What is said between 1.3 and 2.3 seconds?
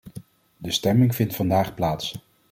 vandaag plaats.